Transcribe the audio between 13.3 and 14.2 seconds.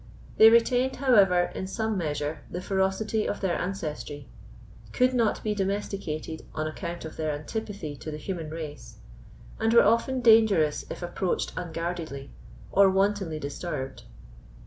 disturbed.